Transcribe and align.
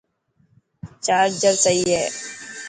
چارجر 1.05 1.55
سئي 1.63 1.79
هي. 1.91 2.03